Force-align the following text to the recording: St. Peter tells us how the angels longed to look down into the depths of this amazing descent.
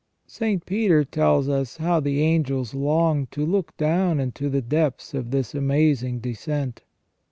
St. 0.25 0.65
Peter 0.65 1.03
tells 1.03 1.47
us 1.47 1.77
how 1.77 1.99
the 1.99 2.21
angels 2.23 2.73
longed 2.73 3.29
to 3.33 3.45
look 3.45 3.77
down 3.77 4.19
into 4.19 4.49
the 4.49 4.59
depths 4.63 5.13
of 5.13 5.29
this 5.29 5.53
amazing 5.53 6.17
descent. 6.21 6.81